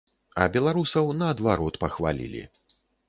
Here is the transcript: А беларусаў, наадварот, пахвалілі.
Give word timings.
А 0.43 0.45
беларусаў, 0.55 1.11
наадварот, 1.19 1.77
пахвалілі. 1.85 2.43